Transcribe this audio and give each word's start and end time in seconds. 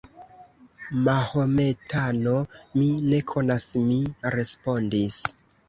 Mahometano, 1.07 2.33
mi 2.79 2.89
ne 3.13 3.21
konas, 3.35 3.71
mi 3.93 4.03
respondis. 4.39 5.25